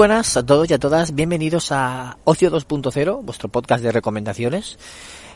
Buenas 0.00 0.34
a 0.38 0.46
todos 0.46 0.70
y 0.70 0.72
a 0.72 0.78
todas, 0.78 1.14
bienvenidos 1.14 1.72
a 1.72 2.16
Ocio 2.24 2.50
2.0, 2.50 3.22
vuestro 3.22 3.50
podcast 3.50 3.84
de 3.84 3.92
recomendaciones. 3.92 4.78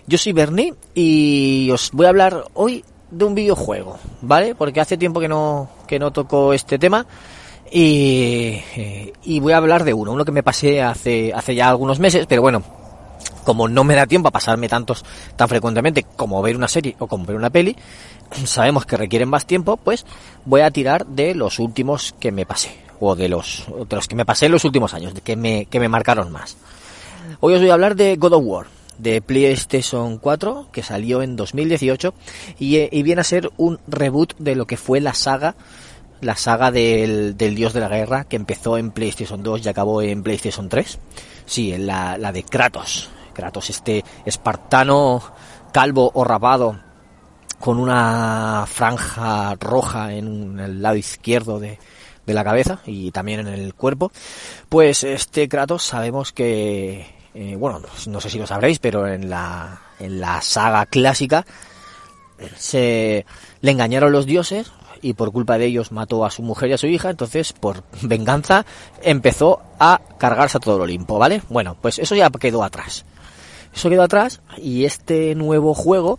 Yo 0.07 0.17
soy 0.17 0.33
Bernie 0.33 0.73
y 0.95 1.69
os 1.71 1.91
voy 1.93 2.07
a 2.07 2.09
hablar 2.09 2.47
hoy 2.55 2.83
de 3.11 3.27
un 3.27 3.35
videojuego, 3.35 3.99
¿vale? 4.23 4.55
Porque 4.55 4.81
hace 4.81 4.97
tiempo 4.97 5.21
que 5.21 5.29
no, 5.29 5.69
que 5.87 5.99
no 5.99 6.13
toco 6.13 6.55
este 6.55 6.79
tema 6.79 7.05
y, 7.71 8.59
y 9.23 9.39
voy 9.39 9.53
a 9.53 9.59
hablar 9.59 9.85
de 9.85 9.93
uno, 9.93 10.13
uno 10.13 10.25
que 10.25 10.33
me 10.33 10.43
pasé 10.43 10.81
hace, 10.81 11.31
hace 11.35 11.55
ya 11.55 11.69
algunos 11.69 11.99
meses, 11.99 12.25
pero 12.27 12.41
bueno, 12.41 12.63
como 13.45 13.69
no 13.69 13.85
me 13.85 13.95
da 13.95 14.07
tiempo 14.07 14.29
a 14.29 14.33
pasarme 14.33 14.67
tantos 14.67 15.05
tan 15.37 15.47
frecuentemente 15.47 16.07
como 16.17 16.41
ver 16.41 16.57
una 16.57 16.69
serie 16.69 16.97
o 17.01 17.07
como 17.07 17.27
ver 17.27 17.37
una 17.37 17.51
peli, 17.51 17.77
sabemos 18.47 18.87
que 18.87 18.97
requieren 18.97 19.29
más 19.29 19.45
tiempo, 19.45 19.77
pues 19.77 20.07
voy 20.47 20.63
a 20.63 20.71
tirar 20.71 21.05
de 21.05 21.35
los 21.35 21.59
últimos 21.59 22.15
que 22.19 22.33
me 22.33 22.47
pasé 22.47 22.84
o 23.01 23.15
de 23.15 23.29
los 23.29 23.65
de 23.89 23.97
los 23.97 24.09
que 24.09 24.17
me 24.17 24.25
pasé 24.25 24.47
en 24.47 24.53
los 24.53 24.65
últimos 24.65 24.95
años, 24.95 25.15
de 25.15 25.21
que 25.21 25.37
me 25.37 25.67
que 25.67 25.81
me 25.81 25.89
marcaron 25.89 26.33
más. 26.33 26.57
Hoy 27.41 27.55
os 27.55 27.61
voy 27.61 27.71
a 27.71 27.75
hablar 27.75 27.97
de 27.97 28.17
God 28.17 28.35
of 28.35 28.45
War, 28.45 28.67
de 28.99 29.21
PlayStation 29.21 30.19
4, 30.19 30.69
que 30.73 30.83
salió 30.83 31.23
en 31.23 31.37
2018 31.37 32.15
y, 32.59 32.97
y 32.97 33.03
viene 33.03 33.21
a 33.21 33.25
ser 33.25 33.51
un 33.57 33.79
reboot 33.87 34.35
de 34.39 34.55
lo 34.55 34.67
que 34.67 34.77
fue 34.77 35.01
la 35.01 35.15
saga 35.15 35.55
la 36.21 36.37
saga 36.37 36.71
del, 36.71 37.37
del, 37.37 37.55
dios 37.55 37.73
de 37.73 37.81
la 37.81 37.89
guerra 37.89 38.25
que 38.25 38.37
empezó 38.37 38.79
en 38.79 38.91
PlayStation 38.91 39.43
2 39.43 39.65
y 39.65 39.69
acabó 39.69 40.01
en 40.01 40.23
PlayStation 40.23 40.69
3. 40.69 40.99
Sí, 41.45 41.77
la, 41.77 42.17
la 42.17 42.33
de 42.33 42.43
Kratos. 42.45 43.11
Kratos, 43.35 43.69
este 43.69 44.05
espartano 44.25 45.23
calvo 45.73 46.11
o 46.15 46.25
rapado 46.25 46.81
con 47.59 47.79
una 47.79 48.65
franja 48.67 49.55
roja 49.57 50.15
en 50.15 50.61
el 50.61 50.83
lado 50.83 50.97
izquierdo 50.97 51.59
de, 51.59 51.79
de 52.27 52.35
la 52.35 52.45
cabeza 52.45 52.81
y 52.87 53.11
también 53.11 53.41
en 53.41 53.49
el 53.49 53.75
cuerpo. 53.75 54.13
Pues 54.69 55.05
este 55.05 55.49
Kratos 55.49 55.85
sabemos 55.85 56.33
que, 56.33 57.07
eh, 57.35 57.57
bueno, 57.57 57.81
no 58.07 58.21
sé 58.21 58.31
si 58.31 58.39
lo 58.39 58.47
sabréis, 58.47 58.79
pero 58.79 59.07
en 59.07 59.31
la, 59.31 59.81
en 59.99 60.21
la 60.21 60.41
saga 60.41 60.87
clásica 60.87 61.45
se 62.57 63.25
le 63.61 63.71
engañaron 63.71 64.13
los 64.13 64.27
dioses, 64.27 64.73
y 65.05 65.13
por 65.13 65.33
culpa 65.33 65.59
de 65.59 65.67
ellos 65.67 65.93
mató 65.93 66.25
a 66.25 66.31
su 66.31 66.43
mujer 66.43 66.71
y 66.71 66.73
a 66.73 66.79
su 66.79 66.87
hija, 66.87 67.11
entonces 67.11 67.53
por 67.53 67.85
venganza 68.03 68.65
empezó 69.03 69.61
a 69.79 70.01
cargarse 70.19 70.57
a 70.57 70.61
todo 70.61 70.77
el 70.77 70.83
Olimpo, 70.83 71.19
¿vale? 71.19 71.43
Bueno, 71.51 71.77
pues 71.81 71.99
eso 71.99 72.15
ya 72.15 72.31
quedó 72.31 72.65
atrás. 72.65 73.05
Eso 73.75 73.91
quedó 73.91 74.03
atrás 74.03 74.41
y 74.57 74.87
este 74.87 75.35
nuevo 75.35 75.75
juego 75.75 76.19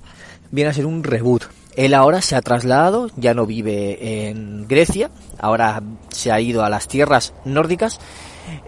viene 0.52 0.70
a 0.70 0.74
ser 0.74 0.86
un 0.86 1.04
reboot. 1.04 1.46
Él 1.76 1.94
ahora 1.94 2.22
se 2.22 2.36
ha 2.36 2.42
trasladado, 2.42 3.10
ya 3.18 3.34
no 3.34 3.46
vive 3.46 4.28
en 4.28 4.68
Grecia, 4.68 5.12
ahora 5.40 5.84
se 6.10 6.32
ha 6.32 6.40
ido 6.40 6.64
a 6.64 6.70
las 6.70 6.88
tierras 6.88 7.34
nórdicas 7.44 8.00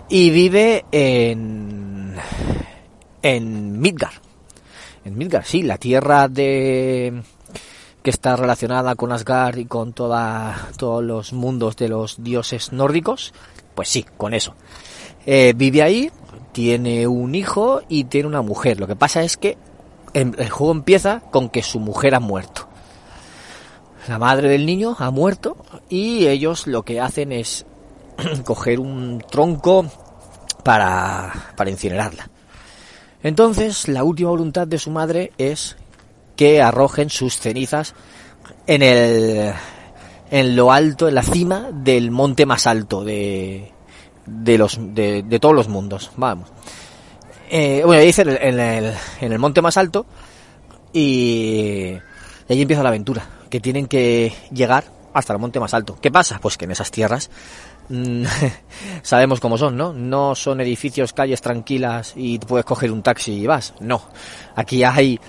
y 0.09 0.29
vive 0.29 0.85
en 0.91 2.15
en 3.21 3.79
Midgar. 3.79 4.13
En 5.05 5.17
Midgar, 5.17 5.45
sí, 5.45 5.63
la 5.63 5.77
tierra 5.77 6.27
de 6.27 7.21
que 8.03 8.09
está 8.09 8.35
relacionada 8.35 8.95
con 8.95 9.11
Asgard 9.11 9.57
y 9.57 9.65
con 9.65 9.91
toda, 9.91 10.69
todos 10.77 11.03
los 11.03 11.33
mundos 11.33 11.75
de 11.75 11.89
los 11.89 12.23
dioses 12.23 12.71
nórdicos, 12.71 13.33
pues 13.75 13.89
sí, 13.89 14.05
con 14.15 14.33
eso. 14.33 14.55
Eh, 15.25 15.53
vive 15.55 15.83
ahí, 15.83 16.11
tiene 16.53 17.05
un 17.05 17.35
hijo 17.35 17.81
y 17.89 18.05
tiene 18.05 18.29
una 18.29 18.41
mujer. 18.41 18.79
Lo 18.79 18.87
que 18.87 18.95
pasa 18.95 19.23
es 19.23 19.35
que 19.35 19.57
el 20.13 20.49
juego 20.49 20.71
empieza 20.71 21.19
con 21.31 21.49
que 21.49 21.61
su 21.61 21.79
mujer 21.79 22.15
ha 22.15 22.19
muerto. 22.19 22.66
La 24.07 24.19
madre 24.19 24.47
del 24.47 24.65
niño 24.65 24.95
ha 24.99 25.11
muerto 25.11 25.57
y 25.89 26.27
ellos 26.27 26.65
lo 26.65 26.83
que 26.83 27.01
hacen 27.01 27.31
es 27.31 27.65
coger 28.45 28.79
un 28.79 29.23
tronco 29.29 29.85
para, 30.63 31.51
para 31.55 31.69
incinerarla. 31.69 32.29
Entonces, 33.23 33.87
la 33.87 34.03
última 34.03 34.29
voluntad 34.29 34.67
de 34.67 34.79
su 34.79 34.91
madre 34.91 35.31
es 35.37 35.75
que 36.35 36.61
arrojen 36.61 37.09
sus 37.09 37.37
cenizas 37.37 37.95
en 38.65 38.81
el 38.81 39.53
en 40.29 40.55
lo 40.55 40.71
alto, 40.71 41.07
en 41.07 41.15
la 41.15 41.23
cima 41.23 41.69
del 41.71 42.11
monte 42.11 42.45
más 42.45 42.67
alto 42.67 43.03
de 43.03 43.71
de 44.25 44.57
los 44.57 44.77
de, 44.79 45.23
de 45.23 45.39
todos 45.39 45.55
los 45.55 45.67
mundos, 45.67 46.11
vamos. 46.15 46.49
Eh, 47.49 47.81
bueno, 47.85 48.01
dice 48.03 48.23
en 48.23 48.59
el, 48.59 48.93
en 49.21 49.31
el, 49.31 49.39
monte 49.39 49.61
más 49.61 49.77
alto 49.77 50.05
y, 50.91 51.93
y 52.47 52.53
ahí 52.53 52.61
empieza 52.61 52.83
la 52.83 52.89
aventura, 52.89 53.25
que 53.49 53.59
tienen 53.59 53.87
que 53.87 54.33
llegar 54.51 54.85
hasta 55.13 55.33
el 55.33 55.39
monte 55.39 55.59
más 55.59 55.73
alto. 55.73 55.97
¿Qué 55.99 56.11
pasa? 56.11 56.39
Pues 56.39 56.57
que 56.57 56.65
en 56.65 56.71
esas 56.71 56.91
tierras 56.91 57.29
mmm, 57.89 58.23
sabemos 59.01 59.39
cómo 59.39 59.57
son, 59.57 59.75
¿no? 59.75 59.93
No 59.93 60.35
son 60.35 60.61
edificios, 60.61 61.13
calles 61.13 61.41
tranquilas 61.41 62.13
y 62.15 62.39
puedes 62.39 62.65
coger 62.65 62.91
un 62.91 63.01
taxi 63.01 63.33
y 63.33 63.47
vas. 63.47 63.73
No. 63.79 64.01
Aquí 64.55 64.83
hay 64.83 65.19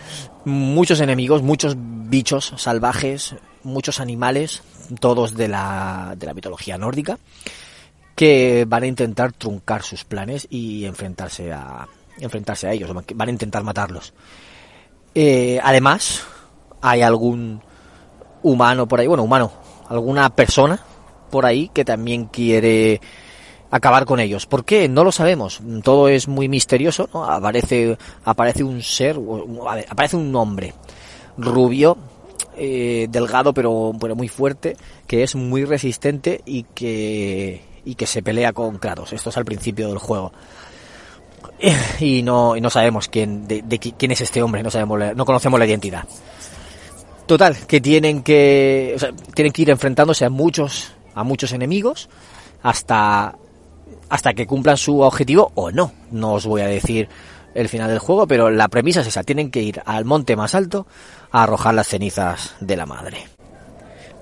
muchos 0.45 1.01
enemigos, 1.01 1.43
muchos 1.43 1.77
bichos 1.79 2.55
salvajes, 2.57 3.37
muchos 3.63 4.01
animales, 4.01 4.63
todos 5.01 5.35
de 5.35 5.49
la, 5.49 6.15
de 6.17 6.27
la 6.27 6.35
mitología 6.35 6.79
nórdica, 6.79 7.19
que 8.15 8.65
van 8.69 8.83
a 8.83 8.87
intentar 8.87 9.33
truncar 9.33 9.83
sus 9.83 10.05
planes 10.05 10.47
y 10.51 10.85
enfrentarse 10.85 11.53
a, 11.53 11.87
enfrentarse 12.19 12.67
a 12.67 12.73
ellos, 12.73 12.91
van 13.15 13.29
a 13.29 13.33
intentar 13.33 13.63
matarlos. 13.63 14.13
Eh, 15.15 15.61
además, 15.63 16.23
hay 16.81 17.03
algún 17.03 17.63
humano 18.43 18.87
por 18.87 19.01
ahí, 19.01 19.07
bueno, 19.07 19.23
humano, 19.23 19.51
alguna 19.89 20.31
persona 20.31 20.81
por 21.31 21.47
ahí 21.47 21.71
que 21.73 21.85
también 21.85 22.27
quiere 22.27 23.01
acabar 23.71 24.05
con 24.05 24.21
ellos. 24.21 24.47
¿Por 24.47 24.65
qué? 24.65 24.89
No 24.89 25.05
lo 25.05 25.13
sabemos. 25.13 25.61
Todo 25.83 26.09
es 26.09 26.29
muy 26.29 26.49
misterioso. 26.49 27.09
¿no? 27.13 27.25
Aparece, 27.25 27.97
aparece 28.25 28.65
un 28.65 28.83
ser, 28.83 29.19
aparece 29.89 30.17
un 30.17 30.35
hombre 30.35 30.75
rubio, 31.37 31.97
eh, 32.57 33.07
delgado 33.11 33.53
pero, 33.55 33.93
pero 34.01 34.17
muy 34.17 34.29
fuerte, 34.29 34.77
que 35.07 35.23
es 35.23 35.35
muy 35.35 35.65
resistente 35.65 36.41
y 36.45 36.65
que, 36.75 37.63
y 37.85 37.95
que 37.95 38.07
se 38.07 38.23
pelea 38.23 38.53
con 38.53 38.79
Kratos. 38.79 39.13
Esto 39.13 39.31
es 39.31 39.37
al 39.37 39.45
principio 39.45 39.89
del 39.89 39.99
juego. 39.99 40.33
Y 42.01 42.23
no, 42.23 42.57
y 42.57 42.61
no 42.61 42.71
sabemos 42.71 43.09
quién, 43.09 43.49
de, 43.49 43.63
de 43.63 43.79
quién 43.81 44.13
es 44.13 44.21
este 44.21 44.43
hombre, 44.43 44.63
no 44.63 44.71
sabemos, 44.71 45.17
no 45.17 45.25
conocemos 45.25 45.59
la 45.59 45.67
identidad. 45.67 46.05
Total, 47.29 47.55
que 47.67 47.81
tienen 47.83 48.23
que, 48.23 48.95
o 48.97 48.99
sea, 48.99 49.11
tienen 49.35 49.53
que 49.53 49.61
ir 49.61 49.69
enfrentándose 49.69 50.25
a 50.25 50.31
muchos, 50.31 50.93
a 51.15 51.25
muchos 51.25 51.53
enemigos 51.53 52.09
hasta 52.63 53.37
hasta 54.09 54.33
que 54.33 54.47
cumplan 54.47 54.79
su 54.79 55.01
objetivo 55.01 55.53
o 55.55 55.71
no. 55.71 55.93
No 56.11 56.33
os 56.33 56.47
voy 56.47 56.63
a 56.63 56.67
decir 56.67 57.07
el 57.55 57.69
final 57.69 57.91
del 57.91 57.99
juego, 57.99 58.27
pero 58.27 58.51
la 58.51 58.69
premisa 58.69 59.03
es 59.03 59.09
esa. 59.09 59.25
Tienen 59.25 59.51
que 59.51 59.61
ir 59.61 59.83
al 59.85 60.07
monte 60.07 60.37
más 60.37 60.55
alto 60.55 60.87
a 61.31 61.43
arrojar 61.43 61.75
las 61.75 61.89
cenizas 61.89 62.55
de 62.61 62.77
la 62.77 62.87
madre. 62.87 63.29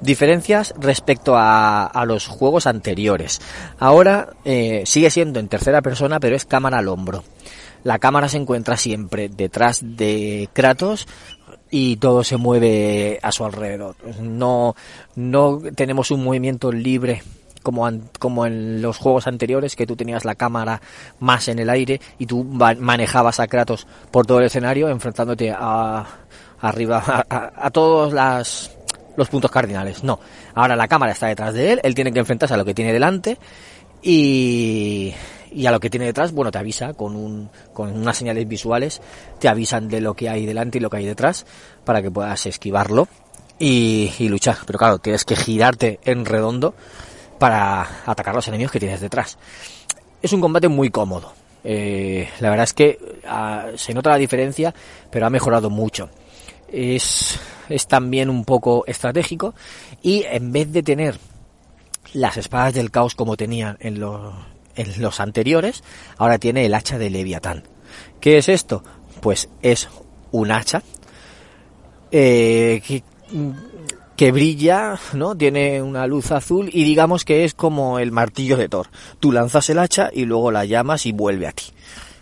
Diferencias 0.00 0.74
respecto 0.76 1.36
a, 1.36 1.86
a 1.86 2.04
los 2.06 2.26
juegos 2.26 2.66
anteriores. 2.66 3.40
Ahora 3.78 4.30
eh, 4.44 4.82
sigue 4.84 5.10
siendo 5.10 5.38
en 5.38 5.46
tercera 5.46 5.80
persona, 5.80 6.18
pero 6.18 6.34
es 6.34 6.44
cámara 6.44 6.78
al 6.78 6.88
hombro. 6.88 7.22
La 7.86 8.00
cámara 8.00 8.28
se 8.28 8.36
encuentra 8.36 8.76
siempre 8.76 9.28
detrás 9.28 9.78
de 9.80 10.48
Kratos 10.52 11.06
y 11.70 11.96
todo 11.96 12.24
se 12.24 12.36
mueve 12.36 13.18
a 13.22 13.32
su 13.32 13.44
alrededor. 13.44 13.96
No, 14.20 14.74
no 15.14 15.60
tenemos 15.74 16.10
un 16.10 16.24
movimiento 16.24 16.70
libre 16.72 17.22
como, 17.62 17.90
como 18.20 18.46
en 18.46 18.80
los 18.80 18.98
juegos 18.98 19.26
anteriores, 19.26 19.74
que 19.74 19.86
tú 19.86 19.96
tenías 19.96 20.24
la 20.24 20.36
cámara 20.36 20.80
más 21.18 21.48
en 21.48 21.58
el 21.58 21.68
aire 21.68 22.00
y 22.18 22.26
tú 22.26 22.44
manejabas 22.44 23.40
a 23.40 23.48
Kratos 23.48 23.86
por 24.10 24.24
todo 24.24 24.38
el 24.38 24.46
escenario, 24.46 24.88
enfrentándote 24.88 25.50
a, 25.50 26.06
arriba, 26.60 27.02
a, 27.04 27.26
a, 27.28 27.66
a 27.66 27.70
todos 27.70 28.12
las, 28.12 28.70
los 29.16 29.28
puntos 29.28 29.50
cardinales. 29.50 30.04
No, 30.04 30.20
ahora 30.54 30.76
la 30.76 30.86
cámara 30.86 31.12
está 31.12 31.26
detrás 31.26 31.54
de 31.54 31.72
él, 31.72 31.80
él 31.82 31.94
tiene 31.94 32.12
que 32.12 32.20
enfrentarse 32.20 32.54
a 32.54 32.56
lo 32.56 32.64
que 32.64 32.74
tiene 32.74 32.92
delante 32.92 33.36
y, 34.00 35.12
y 35.50 35.66
a 35.66 35.70
lo 35.70 35.80
que 35.80 35.90
tiene 35.90 36.06
detrás, 36.06 36.32
bueno, 36.32 36.50
te 36.50 36.58
avisa 36.58 36.94
con, 36.94 37.16
un, 37.16 37.50
con 37.72 37.94
unas 37.96 38.16
señales 38.16 38.46
visuales, 38.46 39.00
te 39.38 39.48
avisan 39.48 39.88
de 39.88 40.00
lo 40.00 40.14
que 40.14 40.28
hay 40.28 40.46
delante 40.46 40.78
y 40.78 40.80
lo 40.80 40.90
que 40.90 40.98
hay 40.98 41.06
detrás 41.06 41.46
para 41.84 42.02
que 42.02 42.10
puedas 42.10 42.46
esquivarlo 42.46 43.08
y, 43.58 44.28
luchar. 44.28 44.56
Pero 44.66 44.78
claro, 44.78 44.98
tienes 44.98 45.24
que 45.24 45.36
girarte 45.36 46.00
en 46.04 46.24
redondo 46.24 46.74
para 47.38 48.02
atacar 48.06 48.34
a 48.34 48.36
los 48.36 48.48
enemigos 48.48 48.72
que 48.72 48.80
tienes 48.80 49.00
detrás. 49.00 49.38
Es 50.22 50.32
un 50.32 50.40
combate 50.40 50.68
muy 50.68 50.90
cómodo. 50.90 51.32
Eh, 51.64 52.28
la 52.40 52.50
verdad 52.50 52.64
es 52.64 52.74
que 52.74 52.98
ah, 53.26 53.66
se 53.76 53.92
nota 53.92 54.10
la 54.10 54.16
diferencia, 54.16 54.74
pero 55.10 55.26
ha 55.26 55.30
mejorado 55.30 55.70
mucho. 55.70 56.10
Es, 56.70 57.38
es 57.68 57.86
también 57.86 58.30
un 58.30 58.44
poco 58.44 58.84
estratégico 58.86 59.54
y 60.02 60.24
en 60.24 60.52
vez 60.52 60.72
de 60.72 60.82
tener 60.82 61.18
las 62.12 62.36
espadas 62.36 62.74
del 62.74 62.90
caos 62.90 63.14
como 63.14 63.36
tenían 63.36 63.76
en 63.80 64.00
los, 64.00 64.34
en 64.76 65.02
los 65.02 65.20
anteriores, 65.20 65.82
ahora 66.18 66.38
tiene 66.38 66.66
el 66.66 66.74
hacha 66.74 66.98
de 66.98 67.10
Leviatán. 67.10 67.64
¿Qué 68.20 68.38
es 68.38 68.48
esto? 68.48 68.82
Pues 69.20 69.48
es 69.62 69.88
un 70.30 70.50
hacha 70.50 70.82
eh, 72.10 72.82
que, 72.86 73.02
que 74.16 74.32
brilla, 74.32 74.98
¿no? 75.14 75.36
Tiene 75.36 75.82
una 75.82 76.06
luz 76.06 76.30
azul 76.32 76.70
y 76.72 76.84
digamos 76.84 77.24
que 77.24 77.44
es 77.44 77.54
como 77.54 77.98
el 77.98 78.12
martillo 78.12 78.56
de 78.56 78.68
Thor. 78.68 78.88
Tú 79.20 79.32
lanzas 79.32 79.68
el 79.70 79.78
hacha 79.78 80.10
y 80.12 80.24
luego 80.24 80.50
la 80.50 80.64
llamas 80.64 81.06
y 81.06 81.12
vuelve 81.12 81.46
a 81.46 81.52
ti. 81.52 81.64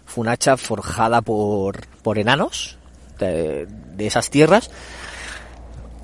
Fue 0.04 0.22
un 0.22 0.28
hacha 0.28 0.56
forjada 0.56 1.22
por, 1.22 1.86
por 2.02 2.18
enanos 2.18 2.78
de, 3.18 3.66
de 3.66 4.06
esas 4.06 4.30
tierras. 4.30 4.70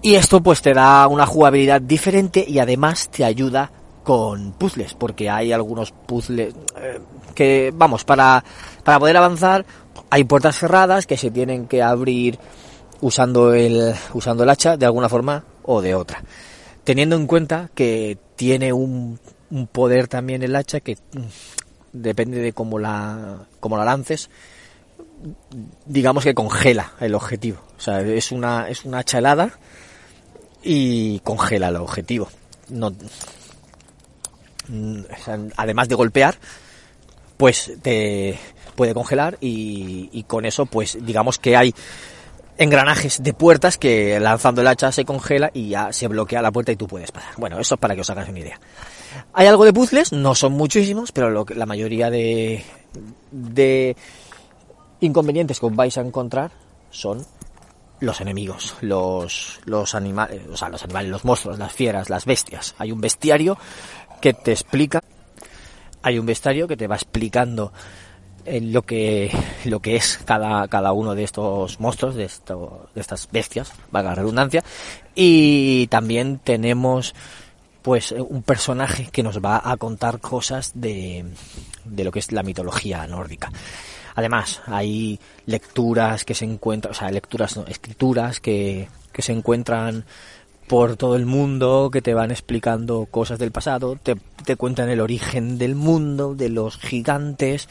Y 0.03 0.15
esto 0.15 0.43
pues 0.43 0.63
te 0.63 0.73
da 0.73 1.07
una 1.07 1.27
jugabilidad 1.27 1.81
diferente 1.81 2.45
y 2.47 2.59
además 2.59 3.11
te 3.11 3.25
ayuda 3.25 3.71
con 4.05 4.53
puzzles, 4.53 4.95
porque 4.95 5.29
hay 5.29 5.53
algunos 5.53 5.93
puzzles 5.93 6.55
eh, 6.77 7.01
que, 7.35 7.73
vamos, 7.75 8.05
para, 8.05 8.43
para 8.85 8.99
poder 8.99 9.17
avanzar 9.17 9.65
hay 10.11 10.25
puertas 10.25 10.59
cerradas 10.59 11.07
que 11.07 11.17
se 11.17 11.31
tienen 11.31 11.67
que 11.67 11.83
abrir 11.83 12.39
usando 13.01 13.55
el, 13.55 13.95
usando 14.13 14.43
el 14.43 14.51
hacha 14.51 14.77
de 14.77 14.87
alguna 14.87 15.09
forma 15.09 15.45
o 15.63 15.81
de 15.81 15.95
otra. 15.95 16.23
Teniendo 16.85 17.17
en 17.17 17.27
cuenta 17.27 17.71
que 17.75 18.19
tiene 18.37 18.73
un, 18.73 19.19
un 19.51 19.67
poder 19.69 20.09
también 20.09 20.43
el 20.43 20.57
hacha 20.57 20.81
que 20.81 20.97
mm, 20.97 21.21
depende 21.93 22.39
de 22.39 22.53
cómo 22.53 22.79
la, 22.79 23.47
cómo 23.61 23.77
la 23.77 23.85
lances, 23.85 24.31
digamos 25.87 26.25
que 26.25 26.35
congela 26.35 26.93
el 27.01 27.15
objetivo. 27.15 27.61
O 27.77 27.81
sea, 27.81 28.01
es 28.01 28.33
una, 28.33 28.69
es 28.69 28.85
una 28.85 28.99
hacha 28.99 29.19
helada 29.19 29.51
y 30.63 31.21
congela 31.21 31.69
el 31.69 31.77
objetivo. 31.77 32.29
No, 32.69 32.93
además 35.57 35.89
de 35.89 35.95
golpear, 35.95 36.37
pues 37.37 37.73
te 37.83 38.39
puede 38.77 38.95
congelar 38.95 39.39
y, 39.41 40.09
y, 40.13 40.23
con 40.25 40.45
eso, 40.45 40.67
pues 40.67 40.99
digamos 41.01 41.39
que 41.39 41.57
hay 41.57 41.75
engranajes 42.61 43.23
de 43.23 43.33
puertas 43.33 43.79
que 43.79 44.21
lanzando 44.21 44.61
el 44.61 44.67
hacha 44.67 44.93
se 44.93 45.07
congela 45.07 45.51
y 45.55 45.71
ya 45.71 45.95
se 45.95 46.09
bloquea 46.09 46.43
la 46.43 46.53
puerta 46.53 46.71
y 46.71 46.77
tú 46.77 46.87
puedes 46.87 47.11
pasar. 47.11 47.33
Bueno, 47.39 47.59
eso 47.59 47.75
es 47.75 47.81
para 47.81 47.95
que 47.95 48.03
os 48.03 48.11
hagáis 48.11 48.29
una 48.29 48.41
idea. 48.41 48.61
Hay 49.33 49.47
algo 49.47 49.65
de 49.65 49.73
puzzles, 49.73 50.13
no 50.13 50.35
son 50.35 50.53
muchísimos, 50.53 51.11
pero 51.11 51.31
lo 51.31 51.47
que, 51.47 51.55
la 51.55 51.65
mayoría 51.65 52.11
de, 52.11 52.63
de 53.31 53.97
inconvenientes 55.01 55.59
que 55.59 55.67
os 55.67 55.75
vais 55.75 55.97
a 55.97 56.03
encontrar 56.03 56.51
son 56.91 57.25
los 58.01 58.21
enemigos, 58.21 58.75
los, 58.81 59.61
los 59.65 59.95
animales, 59.95 60.43
o 60.53 60.57
sea, 60.57 60.69
los 60.69 60.83
animales, 60.85 61.11
los 61.11 61.25
monstruos, 61.25 61.59
las 61.59 61.73
fieras, 61.73 62.11
las 62.11 62.25
bestias. 62.25 62.75
Hay 62.79 62.93
un 62.93 63.01
bestiario 63.01 63.59
que 64.21 64.33
te 64.35 64.53
explica, 64.53 65.03
hay 66.03 66.19
un 66.19 66.27
bestiario 66.27 66.69
que 66.69 66.77
te 66.77 66.87
va 66.87 66.97
explicando 66.97 67.73
eh, 68.47 68.61
lo 68.61 68.83
que 68.83 69.31
lo 69.65 69.81
que 69.81 69.97
es 69.97 70.19
cada, 70.25 70.67
cada 70.69 70.93
uno 70.93 71.15
de 71.15 71.25
estos 71.25 71.79
monstruos, 71.81 72.15
de, 72.15 72.25
esto, 72.25 72.89
de 72.95 73.01
estas 73.01 73.29
bestias, 73.31 73.73
valga 73.91 74.11
la 74.11 74.17
redundancia, 74.17 74.65
y 75.15 75.87
también 75.89 76.39
tenemos 76.39 77.15
pues 77.83 78.13
un 78.13 78.43
personaje 78.43 79.09
que 79.11 79.23
nos 79.23 79.41
va 79.41 79.61
a 79.65 79.77
contar 79.77 80.21
cosas 80.21 80.73
de, 80.75 81.25
de 81.85 82.05
lo 82.05 82.13
que 82.13 82.19
es 82.19 82.33
la 82.33 82.43
mitología 82.43 83.07
nórdica. 83.07 83.51
Además, 84.15 84.61
hay 84.67 85.19
lecturas 85.47 86.25
que 86.25 86.35
se 86.35 86.45
encuentran, 86.45 86.93
o 86.93 86.95
sea, 86.95 87.11
lecturas, 87.11 87.57
no, 87.57 87.67
escrituras 87.67 88.41
que, 88.41 88.89
que 89.13 89.23
se 89.23 89.33
encuentran 89.33 90.05
por 90.71 90.95
todo 90.97 91.17
el 91.17 91.27
mundo, 91.27 91.91
que 91.93 92.01
te 92.01 92.15
van 92.15 92.31
explicando 92.31 93.07
cosas 93.11 93.41
del 93.41 93.51
pasado, 93.51 93.99
te, 94.01 94.15
te 94.45 94.55
cuentan 94.55 94.89
el 94.89 95.01
origen 95.01 95.59
del 95.59 95.75
mundo, 95.75 96.37
de 96.37 96.49
los 96.49 96.79
gigantes, 96.79 97.69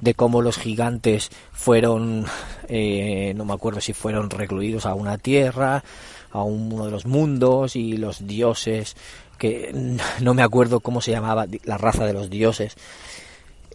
de 0.00 0.14
cómo 0.14 0.42
los 0.42 0.56
gigantes 0.56 1.30
fueron, 1.50 2.24
eh, 2.68 3.32
no 3.34 3.44
me 3.44 3.52
acuerdo 3.52 3.80
si 3.80 3.94
fueron 3.94 4.30
recluidos 4.30 4.86
a 4.86 4.94
una 4.94 5.18
tierra, 5.18 5.82
a 6.30 6.44
uno 6.44 6.84
de 6.84 6.92
los 6.92 7.04
mundos 7.04 7.74
y 7.74 7.96
los 7.96 8.28
dioses, 8.28 8.96
que 9.38 9.72
no 10.20 10.32
me 10.32 10.44
acuerdo 10.44 10.78
cómo 10.78 11.00
se 11.00 11.10
llamaba 11.10 11.46
la 11.64 11.78
raza 11.78 12.06
de 12.06 12.12
los 12.12 12.30
dioses, 12.30 12.76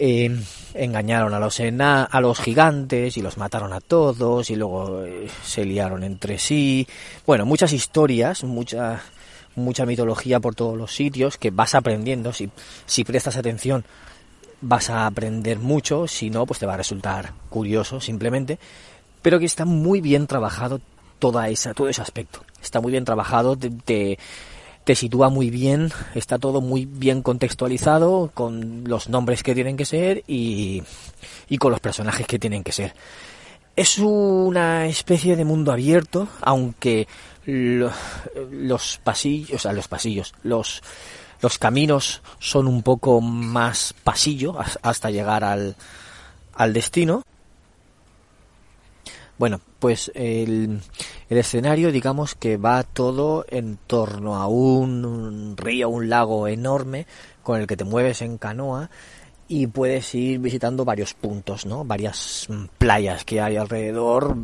eh, 0.03 0.36
engañaron 0.74 1.36
a 1.36 1.39
los, 1.39 1.59
ena 1.59 2.06
a 2.06 2.21
los 2.21 2.39
gigantes 2.39 3.18
y 3.18 3.21
los 3.21 3.38
mataron 3.38 3.71
a 3.71 3.81
todos 3.81 4.50
y 4.50 4.56
luego 4.56 5.03
eh, 5.03 5.27
se 5.44 5.63
liaron 5.63 6.03
entre 6.03 6.39
sí. 6.39 6.88
Bueno, 7.24 7.45
muchas 7.45 7.71
historias, 7.71 8.44
mucha, 8.44 9.03
mucha 9.56 9.86
mitología 9.86 10.39
por 10.39 10.56
todos 10.56 10.75
los 10.75 10.95
sitios 10.95 11.38
que 11.38 11.51
vas 11.51 11.75
aprendiendo. 11.75 12.33
Si, 12.33 12.50
si 12.88 13.03
prestas 13.03 13.38
atención, 13.38 13.86
vas 14.62 14.89
a 14.89 15.06
aprender 15.06 15.59
mucho. 15.59 16.07
Si 16.07 16.31
no, 16.31 16.48
pues 16.48 16.59
te 16.59 16.65
va 16.65 16.74
a 16.74 16.77
resultar 16.77 17.33
curioso 17.51 18.01
simplemente. 18.01 18.57
Pero 19.21 19.38
que 19.38 19.45
está 19.45 19.65
muy 19.65 20.01
bien 20.01 20.25
trabajado 20.25 20.81
toda 21.19 21.48
esa, 21.50 21.75
todo 21.75 21.89
ese 21.89 22.01
aspecto. 22.01 22.44
Está 22.59 22.81
muy 22.81 22.92
bien 22.92 23.06
trabajado. 23.06 23.56
Te, 23.56 24.18
te 24.83 24.95
sitúa 24.95 25.29
muy 25.29 25.49
bien, 25.49 25.91
está 26.15 26.39
todo 26.39 26.61
muy 26.61 26.85
bien 26.85 27.21
contextualizado 27.21 28.31
con 28.33 28.83
los 28.85 29.09
nombres 29.09 29.43
que 29.43 29.53
tienen 29.53 29.77
que 29.77 29.85
ser 29.85 30.23
y, 30.27 30.83
y 31.49 31.57
con 31.57 31.71
los 31.71 31.79
personajes 31.79 32.25
que 32.27 32.39
tienen 32.39 32.63
que 32.63 32.71
ser. 32.71 32.93
Es 33.75 33.99
una 33.99 34.87
especie 34.87 35.35
de 35.35 35.45
mundo 35.45 35.71
abierto, 35.71 36.27
aunque 36.41 37.07
lo, 37.45 37.91
los 38.51 38.99
pasillos, 39.03 39.53
o 39.53 39.59
sea, 39.59 39.73
los 39.73 39.87
pasillos, 39.87 40.33
los, 40.43 40.81
los 41.41 41.57
caminos 41.57 42.21
son 42.39 42.67
un 42.67 42.83
poco 42.83 43.21
más 43.21 43.93
pasillo 44.03 44.57
hasta 44.81 45.09
llegar 45.09 45.43
al, 45.43 45.75
al 46.53 46.73
destino. 46.73 47.23
Bueno, 49.38 49.61
pues 49.81 50.11
el, 50.13 50.79
el, 51.27 51.38
escenario, 51.38 51.91
digamos 51.91 52.35
que 52.35 52.57
va 52.57 52.83
todo 52.83 53.45
en 53.50 53.79
torno 53.88 54.35
a 54.35 54.45
un, 54.45 55.55
río, 55.57 55.89
un 55.89 56.07
lago 56.07 56.47
enorme 56.47 57.07
con 57.41 57.59
el 57.59 57.65
que 57.65 57.75
te 57.75 57.83
mueves 57.83 58.21
en 58.21 58.38
canoa 58.38 58.91
y 59.47 59.65
puedes 59.65 60.13
ir 60.13 60.38
visitando 60.38 60.85
varios 60.85 61.15
puntos, 61.15 61.65
¿no? 61.65 61.83
Varias 61.83 62.47
playas 62.77 63.25
que 63.25 63.41
hay 63.41 63.57
alrededor, 63.57 64.38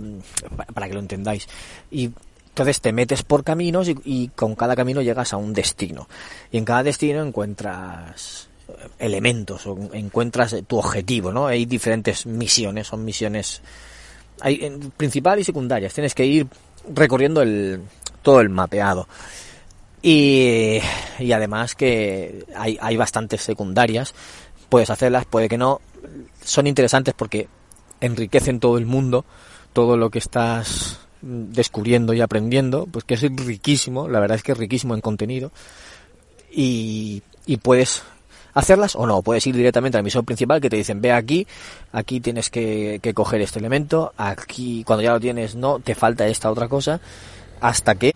para 0.74 0.88
que 0.88 0.96
lo 0.96 1.00
entendáis. 1.00 1.48
Y 1.92 2.12
entonces 2.50 2.82
te 2.82 2.92
metes 2.92 3.22
por 3.22 3.44
caminos 3.44 3.88
y, 3.90 3.96
y 4.06 4.28
con 4.30 4.56
cada 4.56 4.76
camino 4.76 5.04
llegas 5.04 5.34
a 5.34 5.38
un 5.38 5.54
destino. 5.54 6.10
Y 6.52 6.58
en 6.58 6.66
cada 6.66 6.82
destino 6.82 7.24
encuentras 7.24 8.50
elementos 8.98 9.68
o 9.68 9.78
encuentras 9.94 10.56
tu 10.66 10.80
objetivo, 10.80 11.32
¿no? 11.32 11.46
Hay 11.46 11.68
diferentes 11.68 12.26
misiones, 12.26 12.88
son 12.88 13.06
misiones 13.06 13.62
hay 14.42 14.70
principal 14.98 15.40
y 15.40 15.44
secundarias. 15.44 15.94
Tienes 15.94 16.14
que 16.14 16.26
ir 16.26 16.48
recorriendo 16.94 17.42
el, 17.42 17.82
todo 18.22 18.42
el 18.42 18.50
mapeado. 18.50 19.08
Y, 20.02 20.80
y 21.20 21.32
además 21.32 21.76
que 21.76 22.46
hay, 22.56 22.78
hay 22.80 22.98
bastantes 22.98 23.42
secundarias. 23.42 24.14
Puedes 24.70 24.90
hacerlas, 24.90 25.26
puede 25.26 25.50
que 25.50 25.58
no. 25.58 25.82
Son 26.44 26.68
interesantes 26.68 27.14
porque 27.18 27.48
enriquecen 28.00 28.60
todo 28.60 28.78
el 28.78 28.86
mundo, 28.86 29.26
todo 29.74 29.98
lo 29.98 30.10
que 30.10 30.20
estás 30.20 31.00
descubriendo 31.22 32.14
y 32.14 32.22
aprendiendo, 32.22 32.86
pues 32.86 33.04
que 33.04 33.16
es 33.16 33.22
riquísimo, 33.22 34.08
la 34.08 34.20
verdad 34.20 34.38
es 34.38 34.44
que 34.44 34.52
es 34.52 34.58
riquísimo 34.58 34.94
en 34.94 35.02
contenido. 35.02 35.52
Y, 36.52 37.24
y 37.46 37.58
puedes 37.58 38.04
hacerlas 38.58 38.96
o 38.96 39.06
no. 39.06 39.22
Puedes 39.22 39.46
ir 39.46 39.56
directamente 39.56 39.98
al 39.98 40.02
emisor 40.02 40.26
principal 40.26 40.60
que 40.60 40.70
te 40.70 40.78
dicen, 40.78 41.00
ve 41.00 41.12
aquí, 41.12 41.46
aquí 41.92 42.20
tienes 42.20 42.50
que, 42.50 43.00
coger 43.14 43.42
este 43.42 43.60
elemento, 43.60 44.14
aquí 44.18 44.84
cuando 44.84 45.04
ya 45.04 45.14
lo 45.14 45.20
tienes 45.20 45.56
no, 45.56 45.80
te 45.80 45.94
falta 45.94 46.28
esta 46.28 46.50
otra 46.50 46.68
cosa, 46.68 47.00
hasta 47.62 47.96
que 47.96 48.16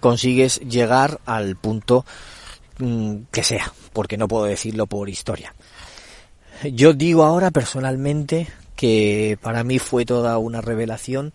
consigues 0.00 0.58
llegar 0.60 1.20
al 1.26 1.56
punto 1.56 2.06
mmm, 2.78 3.24
que 3.30 3.42
sea, 3.42 3.72
porque 3.92 4.16
no 4.16 4.26
puedo 4.26 4.44
decirlo 4.44 4.86
por 4.86 5.10
historia. 5.10 5.54
Yo 6.64 6.94
digo 6.94 7.24
ahora 7.24 7.50
personalmente 7.50 8.48
que 8.74 9.38
para 9.42 9.64
mí 9.64 9.78
fue 9.78 10.06
toda 10.06 10.38
una 10.38 10.62
revelación, 10.62 11.34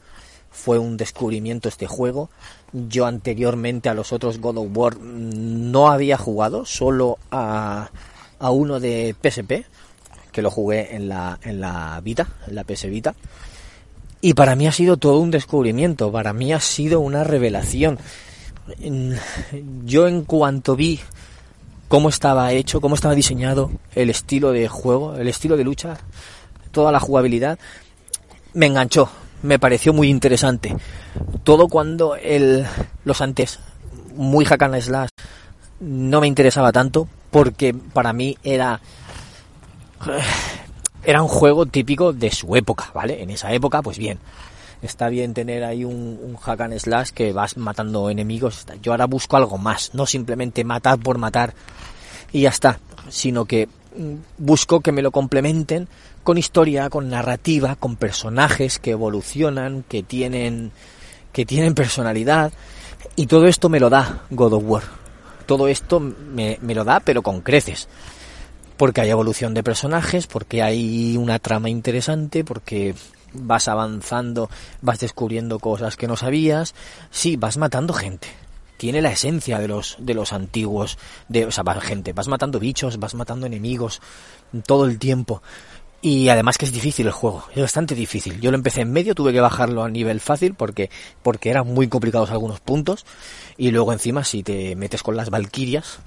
fue 0.49 0.79
un 0.79 0.97
descubrimiento 0.97 1.69
este 1.69 1.85
juego. 1.85 2.31
Yo 2.73 3.05
anteriormente 3.05 3.89
a 3.89 3.93
los 3.93 4.11
otros 4.11 4.39
God 4.39 4.57
of 4.57 4.67
War 4.73 4.97
no 4.99 5.89
había 5.89 6.17
jugado, 6.17 6.65
solo 6.65 7.17
a 7.31 7.89
a 8.39 8.51
uno 8.51 8.79
de 8.79 9.15
PSP, 9.21 9.65
que 10.31 10.41
lo 10.41 10.51
jugué 10.51 10.95
en 10.95 11.09
la, 11.09 11.39
en 11.43 11.61
la 11.61 11.99
Vita, 12.03 12.27
en 12.47 12.55
la 12.55 12.63
PS 12.63 12.89
Vita. 12.89 13.15
Y 14.21 14.33
para 14.33 14.55
mí 14.55 14.67
ha 14.67 14.71
sido 14.71 14.97
todo 14.97 15.19
un 15.19 15.31
descubrimiento, 15.31 16.11
para 16.11 16.33
mí 16.33 16.53
ha 16.53 16.59
sido 16.59 16.99
una 16.99 17.23
revelación. 17.23 17.97
Yo 19.85 20.07
en 20.07 20.23
cuanto 20.23 20.75
vi 20.75 20.99
cómo 21.87 22.09
estaba 22.09 22.51
hecho, 22.51 22.81
cómo 22.81 22.95
estaba 22.95 23.15
diseñado 23.15 23.71
el 23.95 24.09
estilo 24.09 24.51
de 24.51 24.67
juego, 24.67 25.15
el 25.15 25.27
estilo 25.27 25.55
de 25.55 25.63
lucha, 25.63 25.97
toda 26.71 26.91
la 26.91 26.99
jugabilidad, 26.99 27.57
me 28.53 28.65
enganchó, 28.65 29.09
me 29.43 29.59
pareció 29.59 29.93
muy 29.93 30.09
interesante. 30.09 30.75
Todo 31.43 31.67
cuando 31.67 32.15
el, 32.15 32.65
los 33.03 33.21
antes, 33.21 33.59
muy 34.15 34.45
hack 34.45 34.63
and 34.63 34.81
slash, 34.81 35.09
no 35.79 36.21
me 36.21 36.27
interesaba 36.27 36.71
tanto 36.71 37.07
porque 37.31 37.73
para 37.73 38.13
mí 38.13 38.37
era 38.43 38.81
era 41.03 41.21
un 41.21 41.27
juego 41.27 41.65
típico 41.65 42.13
de 42.13 42.31
su 42.31 42.55
época, 42.55 42.91
¿vale? 42.93 43.21
En 43.21 43.29
esa 43.29 43.53
época, 43.53 43.81
pues 43.81 43.97
bien, 43.97 44.19
está 44.81 45.09
bien 45.09 45.33
tener 45.33 45.63
ahí 45.63 45.85
un, 45.85 46.19
un 46.21 46.35
hack 46.35 46.61
and 46.61 46.79
slash 46.79 47.09
que 47.11 47.31
vas 47.31 47.57
matando 47.57 48.09
enemigos. 48.09 48.65
Yo 48.81 48.91
ahora 48.91 49.05
busco 49.05 49.37
algo 49.37 49.57
más, 49.57 49.93
no 49.93 50.05
simplemente 50.05 50.63
matar 50.63 50.99
por 50.99 51.17
matar 51.17 51.53
y 52.31 52.41
ya 52.41 52.49
está, 52.49 52.79
sino 53.09 53.45
que 53.45 53.69
busco 54.37 54.81
que 54.81 54.91
me 54.91 55.01
lo 55.01 55.11
complementen 55.11 55.87
con 56.23 56.37
historia, 56.37 56.89
con 56.89 57.09
narrativa, 57.09 57.75
con 57.75 57.95
personajes 57.95 58.79
que 58.79 58.91
evolucionan, 58.91 59.83
que 59.87 60.03
tienen 60.03 60.71
que 61.31 61.45
tienen 61.45 61.73
personalidad 61.75 62.51
y 63.15 63.27
todo 63.27 63.47
esto 63.47 63.69
me 63.69 63.79
lo 63.79 63.89
da 63.89 64.23
God 64.29 64.53
of 64.53 64.63
War. 64.65 64.83
Todo 65.45 65.67
esto 65.67 65.99
me, 65.99 66.57
me 66.61 66.75
lo 66.75 66.83
da, 66.83 66.99
pero 66.99 67.21
con 67.21 67.41
creces 67.41 67.87
porque 68.77 69.01
hay 69.01 69.09
evolución 69.09 69.53
de 69.53 69.63
personajes, 69.63 70.27
porque 70.27 70.61
hay 70.61 71.17
una 71.17 71.39
trama 71.39 71.69
interesante, 71.69 72.43
porque 72.43 72.93
vas 73.33 73.67
avanzando, 73.67 74.49
vas 74.81 74.99
descubriendo 74.99 75.59
cosas 75.59 75.97
que 75.97 76.07
no 76.07 76.15
sabías, 76.15 76.75
sí, 77.09 77.35
vas 77.35 77.57
matando 77.57 77.93
gente. 77.93 78.27
Tiene 78.77 79.01
la 79.01 79.11
esencia 79.11 79.59
de 79.59 79.67
los 79.67 79.97
de 79.99 80.13
los 80.13 80.33
antiguos, 80.33 80.97
de, 81.27 81.45
o 81.45 81.51
sea, 81.51 81.63
gente, 81.81 82.13
vas 82.13 82.27
matando 82.27 82.59
bichos, 82.59 82.99
vas 82.99 83.15
matando 83.15 83.45
enemigos 83.45 84.01
todo 84.65 84.85
el 84.85 84.99
tiempo. 84.99 85.41
Y 85.99 86.29
además 86.29 86.59
que 86.59 86.65
es 86.65 86.71
difícil 86.71 87.07
el 87.07 87.11
juego, 87.11 87.43
es 87.55 87.61
bastante 87.61 87.95
difícil. 87.95 88.39
Yo 88.39 88.51
lo 88.51 88.57
empecé 88.57 88.81
en 88.81 88.91
medio, 88.91 89.15
tuve 89.15 89.33
que 89.33 89.39
bajarlo 89.39 89.83
a 89.83 89.89
nivel 89.89 90.19
fácil 90.21 90.53
porque 90.53 90.91
porque 91.23 91.49
eran 91.49 91.67
muy 91.67 91.87
complicados 91.87 92.29
algunos 92.29 92.59
puntos 92.59 93.05
y 93.57 93.71
luego 93.71 93.91
encima 93.91 94.23
si 94.23 94.43
te 94.43 94.75
metes 94.75 95.01
con 95.01 95.17
las 95.17 95.31
valquirias, 95.31 95.99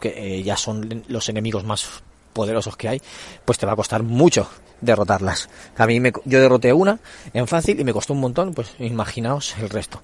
que 0.00 0.38
eh, 0.38 0.42
ya 0.42 0.56
son 0.56 1.04
los 1.06 1.28
enemigos 1.28 1.64
más 1.64 2.02
poderosos 2.32 2.76
que 2.76 2.88
hay, 2.88 3.02
pues 3.44 3.58
te 3.58 3.66
va 3.66 3.72
a 3.72 3.76
costar 3.76 4.02
mucho 4.02 4.48
derrotarlas. 4.80 5.48
A 5.76 5.86
mí 5.86 6.00
me, 6.00 6.12
yo 6.24 6.40
derroté 6.40 6.72
una 6.72 6.98
en 7.32 7.46
fácil 7.46 7.78
y 7.80 7.84
me 7.84 7.92
costó 7.92 8.14
un 8.14 8.20
montón, 8.20 8.54
pues 8.54 8.72
imaginaos 8.78 9.54
el 9.58 9.68
resto. 9.70 10.00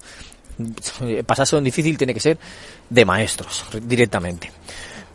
Pasarse 1.25 1.57
en 1.57 1.63
difícil 1.63 1.97
tiene 1.97 2.13
que 2.13 2.19
ser 2.19 2.37
de 2.89 3.05
maestros, 3.05 3.65
directamente. 3.83 4.51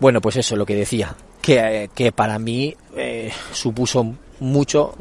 Bueno, 0.01 0.21
pues 0.21 0.37
eso, 0.37 0.57
lo 0.57 0.67
que 0.67 0.75
decía, 0.75 1.15
que, 1.41 1.91
que 1.95 2.13
para 2.13 2.39
mí 2.39 2.75
eh, 2.97 3.33
supuso 3.53 4.15
mucho, 4.41 4.95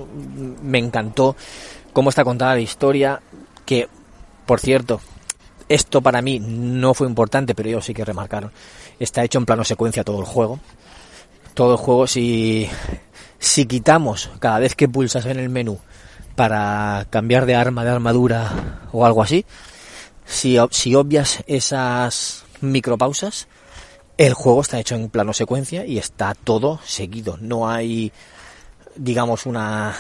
me 0.61 0.77
encantó 0.77 1.35
cómo 1.93 2.09
está 2.09 2.23
contada 2.23 2.55
la 2.55 2.61
historia, 2.61 3.21
que, 3.65 3.87
por 4.45 4.59
cierto, 4.59 5.01
esto 5.69 6.01
para 6.01 6.21
mí 6.21 6.39
no 6.39 6.93
fue 6.93 7.07
importante, 7.07 7.55
pero 7.55 7.69
ellos 7.69 7.85
sí 7.85 7.93
que 7.93 8.05
remarcaron. 8.05 8.51
Está 8.99 9.23
hecho 9.23 9.39
en 9.39 9.45
plano 9.45 9.63
secuencia 9.63 10.03
todo 10.03 10.19
el 10.19 10.25
juego. 10.25 10.59
Todo 11.53 11.73
el 11.73 11.77
juego, 11.77 12.07
si, 12.07 12.69
si 13.39 13.65
quitamos 13.65 14.29
cada 14.39 14.59
vez 14.59 14.75
que 14.75 14.87
pulsas 14.87 15.25
en 15.25 15.39
el 15.39 15.49
menú 15.49 15.79
para 16.35 17.07
cambiar 17.09 17.45
de 17.45 17.55
arma, 17.55 17.83
de 17.83 17.89
armadura 17.89 18.87
o 18.91 19.05
algo 19.05 19.23
así, 19.23 19.45
si, 20.31 20.57
si 20.71 20.95
obvias 20.95 21.43
esas 21.45 22.45
micropausas, 22.61 23.47
el 24.17 24.33
juego 24.33 24.61
está 24.61 24.79
hecho 24.79 24.95
en 24.95 25.09
plano 25.09 25.33
secuencia 25.33 25.85
y 25.85 25.97
está 25.97 26.33
todo 26.33 26.79
seguido. 26.85 27.37
No 27.41 27.69
hay, 27.69 28.11
digamos, 28.95 29.45
una 29.45 29.95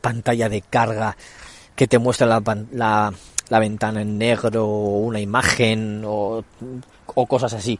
pantalla 0.00 0.48
de 0.48 0.62
carga 0.62 1.16
que 1.74 1.88
te 1.88 1.98
muestra 1.98 2.26
la, 2.26 2.42
la, 2.72 3.12
la 3.48 3.58
ventana 3.58 4.02
en 4.02 4.18
negro 4.18 4.66
o 4.66 4.98
una 4.98 5.20
imagen 5.20 6.02
o, 6.04 6.44
o 7.06 7.26
cosas 7.26 7.54
así 7.54 7.78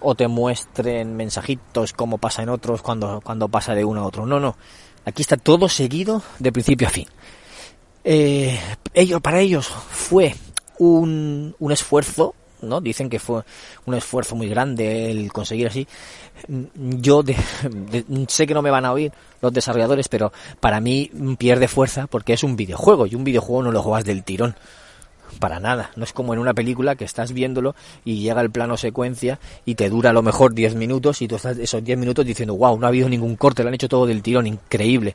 o 0.00 0.14
te 0.14 0.28
muestren 0.28 1.16
mensajitos 1.16 1.92
como 1.92 2.18
pasa 2.18 2.42
en 2.42 2.50
otros 2.50 2.82
cuando, 2.82 3.20
cuando 3.22 3.48
pasa 3.48 3.74
de 3.74 3.84
uno 3.84 4.02
a 4.02 4.06
otro. 4.06 4.26
No, 4.26 4.38
no. 4.38 4.56
Aquí 5.04 5.22
está 5.22 5.36
todo 5.36 5.68
seguido 5.68 6.22
de 6.38 6.52
principio 6.52 6.88
a 6.88 6.90
fin. 6.90 7.06
Eh, 8.04 8.58
para 9.22 9.40
ellos 9.40 9.66
fue 9.66 10.34
un, 10.78 11.54
un 11.58 11.72
esfuerzo, 11.72 12.34
¿no? 12.62 12.80
Dicen 12.80 13.08
que 13.08 13.18
fue 13.18 13.42
un 13.84 13.94
esfuerzo 13.94 14.36
muy 14.36 14.48
grande 14.48 15.10
el 15.10 15.32
conseguir 15.32 15.66
así. 15.68 15.86
Yo 16.74 17.22
sé 18.28 18.46
que 18.46 18.54
no 18.54 18.62
me 18.62 18.70
van 18.70 18.84
a 18.84 18.92
oír 18.92 19.12
los 19.40 19.52
desarrolladores, 19.52 20.08
pero 20.08 20.32
para 20.60 20.80
mí 20.80 21.10
pierde 21.38 21.68
fuerza 21.68 22.06
porque 22.06 22.32
es 22.32 22.42
un 22.42 22.56
videojuego 22.56 23.06
y 23.06 23.14
un 23.14 23.24
videojuego 23.24 23.62
no 23.62 23.72
lo 23.72 23.82
juegas 23.82 24.04
del 24.04 24.24
tirón 24.24 24.56
para 25.38 25.60
nada. 25.60 25.90
No 25.96 26.04
es 26.04 26.12
como 26.12 26.32
en 26.32 26.40
una 26.40 26.54
película 26.54 26.96
que 26.96 27.04
estás 27.04 27.32
viéndolo 27.32 27.74
y 28.04 28.20
llega 28.20 28.40
el 28.40 28.50
plano 28.50 28.76
secuencia 28.76 29.38
y 29.64 29.74
te 29.74 29.90
dura 29.90 30.10
a 30.10 30.12
lo 30.12 30.22
mejor 30.22 30.54
10 30.54 30.74
minutos 30.74 31.22
y 31.22 31.28
tú 31.28 31.36
estás 31.36 31.58
esos 31.58 31.84
10 31.84 31.98
minutos 31.98 32.24
diciendo, 32.24 32.54
wow, 32.56 32.78
no 32.78 32.86
ha 32.86 32.88
habido 32.88 33.08
ningún 33.08 33.36
corte, 33.36 33.62
lo 33.62 33.68
han 33.68 33.74
hecho 33.74 33.88
todo 33.88 34.06
del 34.06 34.22
tirón, 34.22 34.46
increíble. 34.46 35.14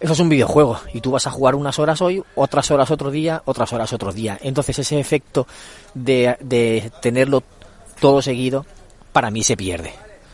Eso 0.00 0.14
es 0.14 0.20
un 0.20 0.30
videojuego 0.30 0.80
y 0.94 1.02
tú 1.02 1.10
vas 1.10 1.26
a 1.26 1.30
jugar 1.30 1.54
unas 1.54 1.78
horas 1.78 2.00
hoy, 2.00 2.22
otras 2.34 2.70
horas 2.70 2.90
otro 2.90 3.10
día, 3.10 3.42
otras 3.44 3.70
horas 3.74 3.92
otro 3.92 4.12
día. 4.12 4.38
Entonces 4.42 4.78
ese 4.78 4.98
efecto 4.98 5.46
de, 5.92 6.36
de 6.40 6.90
tenerlo 7.02 7.42
todo 8.00 8.22
seguido, 8.22 8.64
para 9.12 9.30
mí 9.30 9.42
se 9.42 9.58
pierde. 9.58 9.92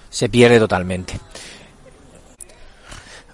Se 0.08 0.28
pierde 0.28 0.60
totalmente. 0.60 1.18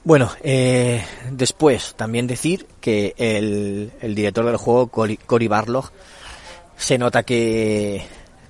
Bueno, 0.04 0.30
eh, 0.42 1.04
después 1.30 1.94
también 1.96 2.26
decir 2.26 2.66
que 2.80 3.14
el, 3.18 3.92
el 4.00 4.14
director 4.14 4.46
del 4.46 4.56
juego, 4.56 4.88
Cory, 4.88 5.18
Cory 5.18 5.48
Barlog, 5.48 5.92
se 6.76 6.98
nota 6.98 7.22
que, 7.22 8.04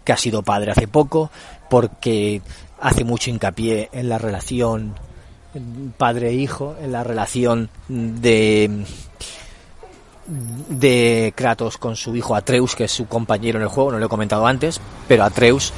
que 0.04 0.12
ha 0.12 0.16
sido 0.16 0.42
padre 0.42 0.70
hace 0.70 0.86
poco 0.86 1.30
porque 1.68 2.40
hace 2.80 3.04
mucho 3.04 3.28
hincapié 3.28 3.90
en 3.92 4.08
la 4.08 4.18
relación 4.18 4.94
padre-hijo, 5.96 6.76
en 6.80 6.92
la 6.92 7.04
relación 7.04 7.68
de 7.88 8.84
de 10.26 11.32
Kratos 11.34 11.78
con 11.78 11.96
su 11.96 12.14
hijo 12.14 12.34
Atreus, 12.34 12.76
que 12.76 12.84
es 12.84 12.92
su 12.92 13.06
compañero 13.06 13.58
en 13.58 13.62
el 13.62 13.68
juego, 13.68 13.92
no 13.92 13.98
lo 13.98 14.06
he 14.06 14.08
comentado 14.08 14.46
antes, 14.46 14.80
pero 15.08 15.24
Atreus 15.24 15.72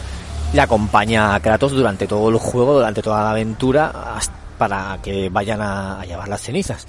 le 0.53 0.61
acompaña 0.61 1.35
a 1.35 1.41
Kratos 1.41 1.73
durante 1.73 2.07
todo 2.07 2.29
el 2.29 2.37
juego, 2.37 2.75
durante 2.75 3.03
toda 3.03 3.25
la 3.25 3.31
aventura, 3.31 4.19
para 4.59 4.99
que 5.03 5.29
vayan 5.29 5.61
a, 5.61 6.05
llevar 6.05 6.29
las 6.29 6.43
cenizas. 6.43 6.87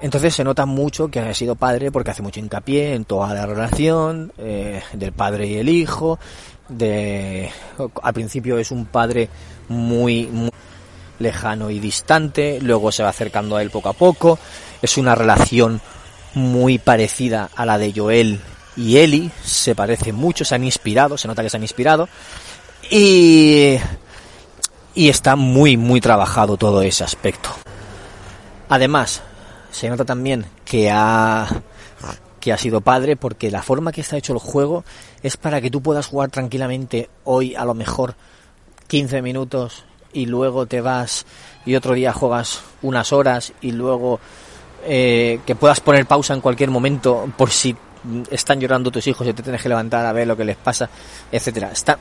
Entonces 0.00 0.34
se 0.34 0.44
nota 0.44 0.66
mucho 0.66 1.08
que 1.08 1.20
ha 1.20 1.34
sido 1.34 1.54
padre 1.54 1.90
porque 1.90 2.10
hace 2.10 2.22
mucho 2.22 2.40
hincapié 2.40 2.94
en 2.94 3.04
toda 3.04 3.32
la 3.32 3.46
relación 3.46 4.32
eh, 4.38 4.82
del 4.92 5.12
padre 5.12 5.46
y 5.46 5.56
el 5.56 5.68
hijo. 5.68 6.18
De, 6.68 7.50
al 8.02 8.14
principio 8.14 8.58
es 8.58 8.70
un 8.70 8.86
padre 8.86 9.28
muy 9.68 10.28
lejano 11.18 11.70
y 11.70 11.78
distante, 11.78 12.58
luego 12.60 12.92
se 12.92 13.02
va 13.02 13.08
acercando 13.10 13.56
a 13.56 13.62
él 13.62 13.70
poco 13.70 13.88
a 13.88 13.92
poco. 13.92 14.38
Es 14.82 14.96
una 14.96 15.14
relación 15.14 15.80
muy 16.34 16.78
parecida 16.78 17.50
a 17.54 17.64
la 17.64 17.78
de 17.78 17.92
Joel 17.94 18.40
y 18.76 18.96
Eli, 18.98 19.30
se 19.44 19.74
parece 19.74 20.12
mucho, 20.12 20.44
se 20.44 20.54
han 20.54 20.64
inspirado, 20.64 21.16
se 21.16 21.28
nota 21.28 21.42
que 21.42 21.50
se 21.50 21.56
han 21.56 21.62
inspirado. 21.62 22.08
Y 22.90 23.78
y 24.94 25.08
está 25.08 25.34
muy 25.36 25.76
muy 25.76 26.00
trabajado 26.00 26.56
todo 26.56 26.82
ese 26.82 27.04
aspecto. 27.04 27.50
Además, 28.68 29.22
se 29.70 29.88
nota 29.88 30.04
también 30.04 30.46
que 30.64 30.90
ha 30.90 31.48
que 32.40 32.52
ha 32.52 32.58
sido 32.58 32.82
padre 32.82 33.16
porque 33.16 33.50
la 33.50 33.62
forma 33.62 33.90
que 33.90 34.02
está 34.02 34.18
hecho 34.18 34.34
el 34.34 34.38
juego 34.38 34.84
es 35.22 35.36
para 35.38 35.62
que 35.62 35.70
tú 35.70 35.80
puedas 35.80 36.06
jugar 36.06 36.30
tranquilamente 36.30 37.08
hoy 37.24 37.54
a 37.54 37.64
lo 37.64 37.72
mejor 37.72 38.16
15 38.88 39.22
minutos 39.22 39.84
y 40.14 40.26
luego 40.26 40.64
te 40.64 40.80
vas 40.80 41.26
y 41.66 41.74
otro 41.74 41.92
día 41.94 42.12
juegas 42.12 42.62
unas 42.80 43.12
horas 43.12 43.52
y 43.60 43.72
luego 43.72 44.20
eh, 44.86 45.40
que 45.44 45.54
puedas 45.54 45.80
poner 45.80 46.06
pausa 46.06 46.32
en 46.32 46.40
cualquier 46.40 46.70
momento 46.70 47.30
por 47.36 47.50
si 47.50 47.76
están 48.30 48.60
llorando 48.60 48.90
tus 48.90 49.06
hijos 49.06 49.26
y 49.26 49.32
te 49.32 49.42
tienes 49.42 49.62
que 49.62 49.68
levantar 49.68 50.06
a 50.06 50.12
ver 50.12 50.26
lo 50.26 50.36
que 50.36 50.44
les 50.44 50.56
pasa, 50.56 50.88
etcétera. 51.30 51.70
Está 51.72 51.98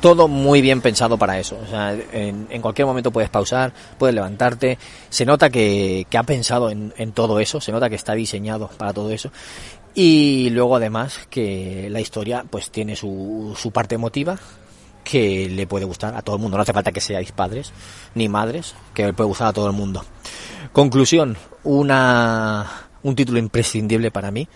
todo 0.00 0.28
muy 0.28 0.60
bien 0.60 0.80
pensado 0.80 1.18
para 1.18 1.38
eso. 1.38 1.58
O 1.62 1.66
sea, 1.66 1.92
en, 1.92 2.46
en, 2.50 2.62
cualquier 2.62 2.86
momento 2.86 3.10
puedes 3.10 3.30
pausar, 3.30 3.72
puedes 3.98 4.14
levantarte. 4.14 4.78
Se 5.08 5.24
nota 5.24 5.50
que, 5.50 6.06
que 6.08 6.18
ha 6.18 6.22
pensado 6.22 6.70
en, 6.70 6.94
en, 6.96 7.12
todo 7.12 7.40
eso, 7.40 7.60
se 7.60 7.72
nota 7.72 7.88
que 7.88 7.96
está 7.96 8.14
diseñado 8.14 8.68
para 8.68 8.92
todo 8.92 9.10
eso. 9.10 9.30
Y 9.94 10.50
luego 10.50 10.76
además 10.76 11.26
que 11.28 11.88
la 11.90 12.00
historia 12.00 12.44
pues 12.48 12.70
tiene 12.70 12.96
su, 12.96 13.54
su 13.58 13.72
parte 13.72 13.96
emotiva, 13.96 14.38
que 15.04 15.48
le 15.48 15.66
puede 15.66 15.84
gustar 15.84 16.14
a 16.16 16.22
todo 16.22 16.36
el 16.36 16.42
mundo. 16.42 16.56
No 16.56 16.62
hace 16.62 16.72
falta 16.72 16.92
que 16.92 17.00
seáis 17.00 17.32
padres 17.32 17.72
ni 18.14 18.28
madres, 18.28 18.74
que 18.94 19.06
le 19.06 19.12
puede 19.12 19.28
gustar 19.28 19.48
a 19.48 19.52
todo 19.52 19.66
el 19.66 19.72
mundo. 19.72 20.04
Conclusión, 20.72 21.36
una, 21.64 22.88
un 23.02 23.14
título 23.14 23.38
imprescindible 23.38 24.10
para 24.10 24.30
mí, 24.30 24.48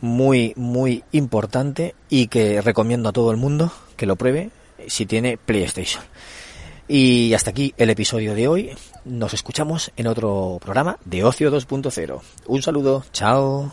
muy, 0.00 0.52
muy 0.56 1.04
importante 1.12 1.94
y 2.08 2.26
que 2.26 2.60
recomiendo 2.60 3.08
a 3.08 3.12
todo 3.12 3.30
el 3.30 3.36
mundo 3.36 3.72
que 3.96 4.06
lo 4.06 4.16
pruebe 4.16 4.50
si 4.88 5.06
tiene 5.06 5.38
PlayStation. 5.38 6.02
Y 6.88 7.32
hasta 7.34 7.50
aquí 7.50 7.72
el 7.78 7.90
episodio 7.90 8.34
de 8.34 8.48
hoy. 8.48 8.76
Nos 9.04 9.34
escuchamos 9.34 9.90
en 9.96 10.06
otro 10.06 10.58
programa 10.60 10.98
de 11.04 11.24
Ocio 11.24 11.50
2.0. 11.50 12.20
Un 12.46 12.62
saludo, 12.62 13.04
chao. 13.12 13.72